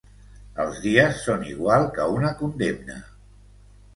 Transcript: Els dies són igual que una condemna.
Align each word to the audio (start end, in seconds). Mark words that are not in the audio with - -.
Els 0.61 0.79
dies 0.85 1.19
són 1.25 1.43
igual 1.51 1.85
que 1.97 2.09
una 2.15 2.33
condemna. 2.39 2.97